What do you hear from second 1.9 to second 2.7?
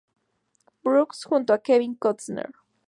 Costner.